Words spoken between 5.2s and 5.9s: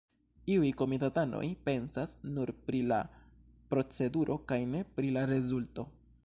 la rezulto.